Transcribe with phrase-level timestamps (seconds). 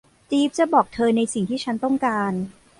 [0.31, 2.33] จีฟส์จะบอกเธอในสิ่งที่ฉันต้องการ